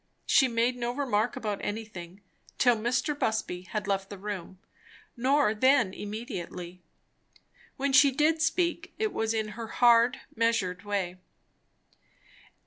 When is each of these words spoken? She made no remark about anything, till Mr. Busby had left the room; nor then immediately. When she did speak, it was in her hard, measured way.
She 0.25 0.47
made 0.47 0.77
no 0.77 0.89
remark 0.93 1.35
about 1.35 1.59
anything, 1.63 2.21
till 2.57 2.75
Mr. 2.75 3.13
Busby 3.13 3.61
had 3.69 3.87
left 3.87 4.09
the 4.09 4.17
room; 4.17 4.57
nor 5.15 5.53
then 5.53 5.93
immediately. 5.93 6.81
When 7.77 7.93
she 7.93 8.09
did 8.09 8.41
speak, 8.41 8.95
it 8.97 9.13
was 9.13 9.31
in 9.31 9.49
her 9.49 9.67
hard, 9.67 10.19
measured 10.35 10.81
way. 10.83 11.17